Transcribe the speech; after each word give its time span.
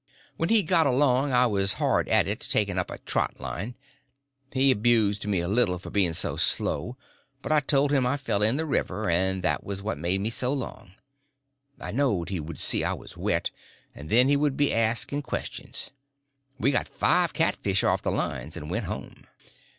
When 0.35 0.49
he 0.49 0.63
got 0.63 0.87
along 0.87 1.31
I 1.31 1.45
was 1.45 1.73
hard 1.73 2.09
at 2.09 2.25
it 2.27 2.39
taking 2.49 2.79
up 2.79 2.89
a 2.89 2.97
"trot" 2.97 3.39
line. 3.39 3.75
He 4.51 4.71
abused 4.71 5.27
me 5.27 5.41
a 5.41 5.47
little 5.47 5.77
for 5.77 5.91
being 5.91 6.13
so 6.13 6.37
slow; 6.37 6.97
but 7.43 7.51
I 7.51 7.59
told 7.59 7.91
him 7.91 8.03
I 8.03 8.17
fell 8.17 8.41
in 8.41 8.55
the 8.57 8.65
river, 8.65 9.07
and 9.11 9.43
that 9.43 9.63
was 9.63 9.83
what 9.83 9.99
made 9.99 10.19
me 10.19 10.31
so 10.31 10.51
long. 10.53 10.93
I 11.79 11.91
knowed 11.91 12.29
he 12.29 12.39
would 12.39 12.57
see 12.57 12.83
I 12.83 12.93
was 12.93 13.15
wet, 13.15 13.51
and 13.93 14.09
then 14.09 14.27
he 14.27 14.35
would 14.35 14.57
be 14.57 14.73
asking 14.73 15.21
questions. 15.21 15.91
We 16.57 16.71
got 16.71 16.87
five 16.87 17.31
catfish 17.33 17.83
off 17.83 18.01
the 18.01 18.09
lines 18.11 18.57
and 18.57 18.71
went 18.71 18.85
home. 18.85 19.27